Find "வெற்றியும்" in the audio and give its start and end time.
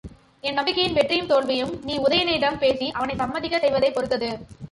0.93-1.27